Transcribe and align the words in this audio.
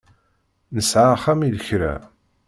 Nesɛa 0.75 1.09
axxam 1.13 1.39
i 1.47 1.49
lekra. 1.57 1.93